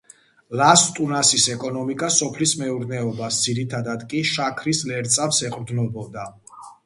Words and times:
ლას-ტუნასის 0.59 1.43
ეკონომიკა 1.55 2.07
სოფლის 2.15 2.53
მეურნეობას, 2.63 3.37
ძირითადად 3.49 4.07
კი 4.13 4.21
შაქრის 4.33 4.83
ლერწამს 4.93 5.43
ეყრდნობა. 5.51 6.27